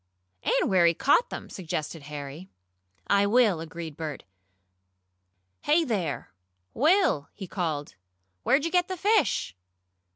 "And 0.41 0.67
where 0.67 0.87
he 0.87 0.95
caught 0.95 1.29
them," 1.29 1.47
suggested 1.47 2.01
Harry. 2.01 2.49
"I 3.05 3.27
will," 3.27 3.59
agreed 3.59 3.95
Bert. 3.95 4.23
"Hey 5.61 5.83
there, 5.83 6.31
Will!" 6.73 7.29
he 7.35 7.45
called. 7.45 7.93
"Where'd 8.41 8.65
you 8.65 8.71
get 8.71 8.87
the 8.87 8.97
fish?" 8.97 9.55